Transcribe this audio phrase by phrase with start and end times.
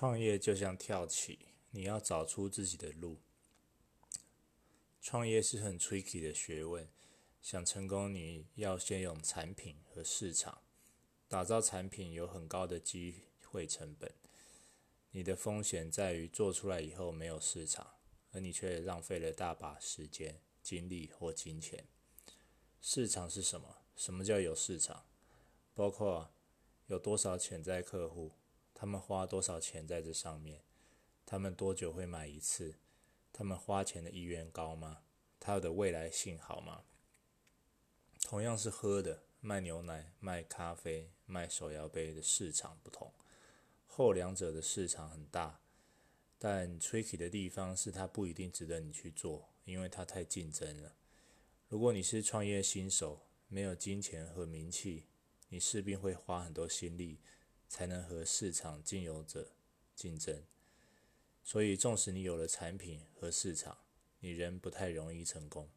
[0.00, 1.40] 创业就像跳棋，
[1.72, 3.18] 你要找出自己的路。
[4.98, 6.88] 创业是很 tricky 的学问，
[7.42, 10.62] 想成功，你要先有产品和市场。
[11.28, 14.10] 打造产品有很高的机会成本，
[15.10, 17.98] 你的风险在于做出来以后没有市场，
[18.32, 21.84] 而你却浪费了大把时间、精力或金钱。
[22.80, 23.82] 市场是什么？
[23.94, 25.04] 什么叫有市场？
[25.74, 26.32] 包括
[26.86, 28.32] 有多少潜在客户。
[28.80, 30.62] 他们花多少钱在这上面？
[31.26, 32.76] 他们多久会买一次？
[33.30, 35.02] 他们花钱的意愿高吗？
[35.38, 36.84] 他的未来性好吗？
[38.22, 43.12] 同样是喝的，卖牛奶、卖咖啡、卖手摇杯的市场不同，
[43.86, 45.60] 后两者的市场很大，
[46.38, 50.94] 但 tricky 的地方是它不一定值得你去做，因为它太竞争了。
[51.68, 55.04] 如果你是创业新手，没有金钱和名气，
[55.50, 57.20] 你势必会花很多心力。
[57.70, 59.52] 才能和市场竞有者
[59.94, 60.42] 竞争，
[61.44, 63.78] 所以纵使你有了产品和市场，
[64.18, 65.70] 你仍不太容易成功。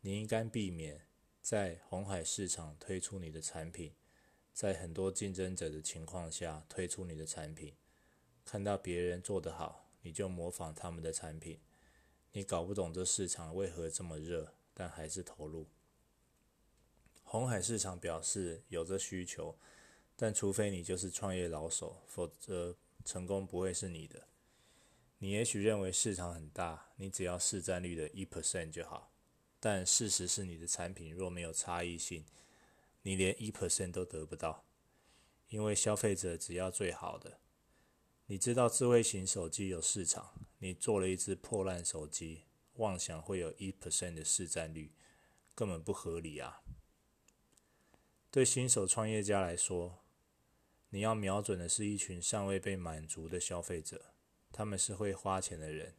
[0.00, 1.08] 你应该避免
[1.42, 3.96] 在红海市场推出你的产品，
[4.54, 7.74] 在很多竞争者的情况下推出你的产品，
[8.44, 11.58] 看到别人做得好，你就模仿他们的产品。
[12.30, 15.66] 你搞不懂这市场为何这么热，但还是投入。
[17.24, 19.58] 红海市场表示有这需求。
[20.22, 22.76] 但除非你就是创业老手，否则
[23.06, 24.28] 成功不会是你的。
[25.16, 29.14] 你也许认为市场很大，你只要市占率的一 percent 就好。
[29.58, 32.26] 但事实是，你的产品若没有差异性，
[33.00, 34.66] 你连一 percent 都得不到。
[35.48, 37.40] 因为消费者只要最好的。
[38.26, 42.42] 你知道智慧型手机有市场，你做了一只破烂手机，
[42.74, 44.92] 妄想会有一 percent 的市占率，
[45.54, 46.60] 根本不合理啊！
[48.30, 50.04] 对新手创业家来说，
[50.92, 54.12] 你要瞄准的是一群尚未被满足的消费者，
[54.50, 55.94] 他们是会花钱的人。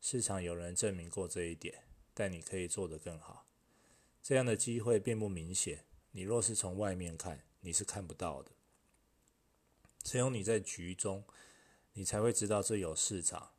[0.00, 1.84] 市场有人证明过这一点，
[2.14, 3.46] 但你可以做得更好。
[4.22, 8.52] 这样的机会并不明显，你若是从外面看，你是看不到的。
[10.02, 11.24] 只有你在局中，
[11.92, 13.52] 你才会知道这有市场，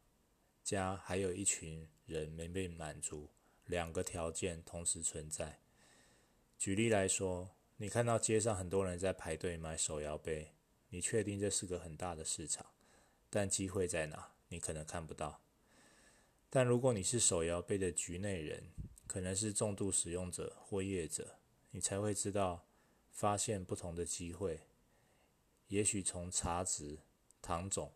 [0.63, 3.29] 加还有一群人没被满足，
[3.65, 5.59] 两个条件同时存在。
[6.57, 10.55] 举例来说，你看到街上很多人在排队买手摇杯。
[10.93, 12.67] 你确定这是个很大的市场，
[13.31, 14.29] 但机会在哪？
[14.49, 15.41] 你可能看不到。
[16.51, 18.65] 但如果你是手摇杯的局内人，
[19.07, 21.39] 可能是重度使用者或业者，
[21.71, 22.67] 你才会知道
[23.09, 24.67] 发现不同的机会。
[25.67, 26.99] 也许从茶质、
[27.41, 27.91] 糖种、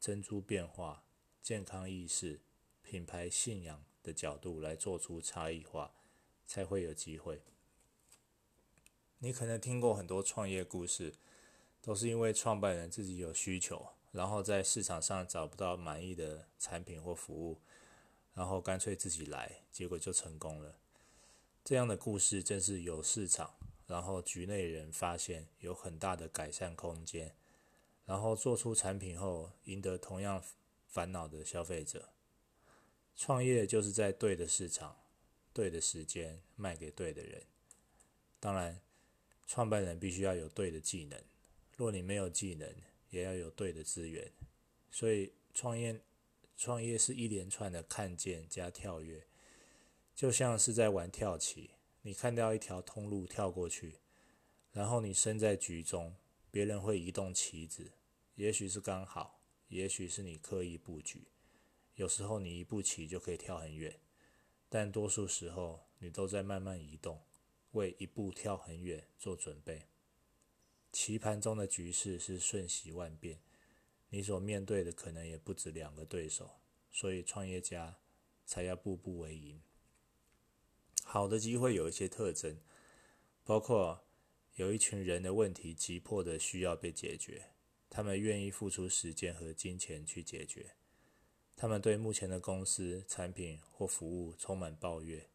[0.00, 1.04] 珍珠变化、
[1.40, 2.40] 健康意识、
[2.82, 5.94] 品牌信仰的角度来做出差异化，
[6.48, 7.42] 才会有机会。
[9.18, 11.14] 你可能听过很多创业故事。
[11.82, 17.60] 都是因为创办人自己有需求，然后在市场上找不到满意的产品或服务，
[18.34, 20.76] 然后干脆自己来，结果就成功了。
[21.64, 23.54] 这样的故事正是有市场，
[23.86, 27.34] 然后局内人发现有很大的改善空间，
[28.04, 30.42] 然后做出产品后赢得同样
[30.86, 32.10] 烦恼的消费者。
[33.16, 34.96] 创业就是在对的市场、
[35.52, 37.42] 对的时间卖给对的人。
[38.38, 38.80] 当然，
[39.46, 41.22] 创办人必须要有对的技能。
[41.80, 42.70] 若你没有技能，
[43.08, 44.30] 也要有对的资源。
[44.90, 45.98] 所以创业，
[46.54, 49.26] 创业是一连串的看见加跳跃，
[50.14, 51.70] 就像是在玩跳棋。
[52.02, 53.94] 你看到一条通路跳过去，
[54.72, 56.14] 然后你身在局中，
[56.50, 57.92] 别人会移动棋子，
[58.34, 61.28] 也许是刚好，也许是你刻意布局。
[61.94, 63.98] 有时候你一步棋就可以跳很远，
[64.68, 67.22] 但多数时候你都在慢慢移动，
[67.70, 69.86] 为一步跳很远做准备。
[70.92, 73.40] 棋盘中的局势是瞬息万变，
[74.08, 77.98] 你所面对的可能也不止两个对手，所以创业家
[78.44, 79.62] 才要步步为营。
[81.04, 82.60] 好的机会有一些特征，
[83.44, 84.04] 包括
[84.54, 87.50] 有一群人的问题急迫的需要被解决，
[87.88, 90.74] 他们愿意付出时间和金钱去解决，
[91.56, 95.28] 他们对目前的公司、产品或服务充满抱怨，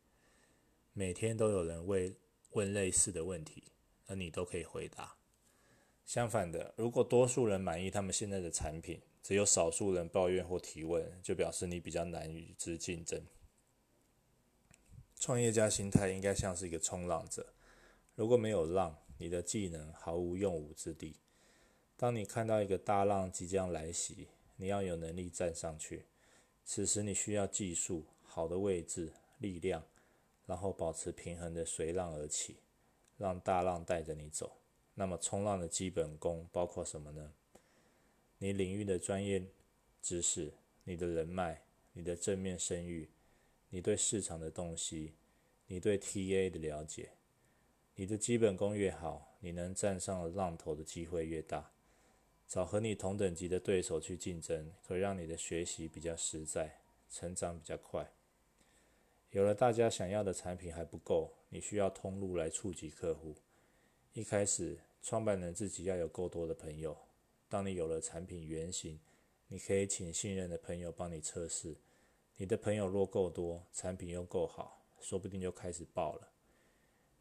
[0.93, 2.15] 每天都有人问
[2.51, 3.71] 问类似的问题，
[4.07, 5.14] 而你都可以回答。
[6.05, 13.21] 相反的，如果多数人满意他们现在的产品，只有少数人抱怨或提问，就表示你比较难与之竞争。
[15.19, 17.53] 创业家心态应该像是一个冲浪者，
[18.13, 21.15] 如果没有浪，你的技能毫无用武之地。
[21.97, 26.05] 当你看到一个大浪即将来袭，你要有能力站上去。
[26.63, 29.83] 此时你需要技术、好的位置、力量，
[30.45, 32.57] 然后保持平衡的随浪而起，
[33.17, 34.57] 让大浪带着你走。
[34.97, 37.33] 那么，冲浪的基本功包括什么呢？
[38.37, 39.45] 你领域的专业
[40.01, 40.53] 知识、
[40.85, 41.63] 你的人脉、
[41.93, 43.09] 你的正面声誉、
[43.69, 45.13] 你对市场的洞悉、
[45.67, 47.11] 你对 TA 的了解。
[47.95, 51.71] 你的基本功越好，你能站上浪头的机会越大。
[52.47, 58.11] 找和你同等级的对手去竞争，可让你的学习比较实在，成长比较快。
[59.31, 63.35] 有了大家想要的产品还不够，你需要通路来触及客户。
[64.15, 66.95] 一开始，创办人自己要有够多的朋友。
[67.49, 68.97] 当你有了产品原型，
[69.49, 71.75] 你可以请信任的朋友帮你测试。
[72.37, 76.29] 你的朋友若够多，产品又够好，说不定就开始爆了。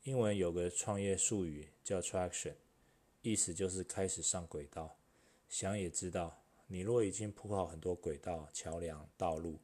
[0.05, 2.55] 英文有个创业术语叫 traction，
[3.23, 4.97] 意思就是开始上轨道。
[5.49, 9.59] 想也知道，你若已经铺好很多轨道、桥梁、道路，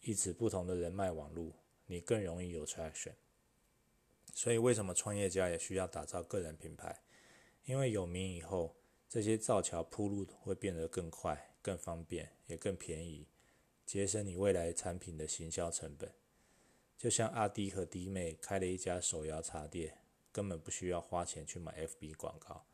[0.00, 1.52] 以此不同的人脉网路，
[1.86, 3.12] 你更容易有 traction。
[4.36, 7.00] 所以，为什么创业家也需要打造个人品牌？
[7.64, 8.76] 因为有名以后，
[9.08, 13.26] 这些造桥铺路会变得更快、更方便，也更便宜，
[13.86, 16.12] 节省你未来产品的行销成本。
[16.98, 19.96] 就像阿滴和滴妹开了一家手摇茶店，
[20.30, 22.66] 根本不需要花钱去买 FB 广告。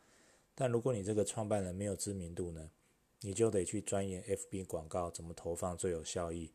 [0.56, 2.72] 但如果你这个创办人没有知名度呢，
[3.20, 6.52] 你就得去钻研 FB 广告怎么投放最有效益，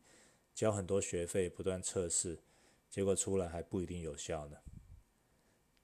[0.54, 2.40] 交很多学费，不断测试，
[2.90, 4.58] 结果出来还不一定有效呢。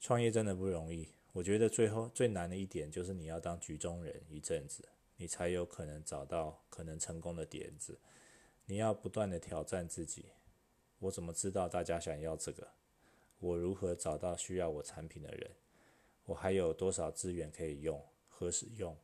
[0.05, 4.87] 创业真的不容易，我觉得最后最难的一点就是你要当局中人一阵子，
[5.17, 7.99] 你才有可能找到可能成功的点子。
[8.67, 10.27] 你要不断的挑战自己。
[10.99, 12.69] 我怎么知道大家想要这个？
[13.39, 15.53] 我如何找到需要我产品的人？
[16.27, 18.05] 我还有多少资源可以用？
[18.29, 18.95] 何时用？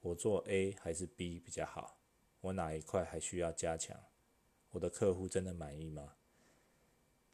[0.00, 1.98] 我做 A 还是 B 比较好？
[2.40, 3.94] 我哪一块还需要加强？
[4.70, 6.14] 我的客户真的满意吗？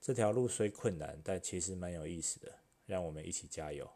[0.00, 2.65] 这条路虽困难，但其实蛮有意思的。
[2.86, 3.88] 让我们一起加油！